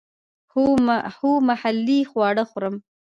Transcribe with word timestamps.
هو، 1.23 1.31
محلی 1.49 1.99
خواړه 2.09 2.43
خورم 2.49 2.75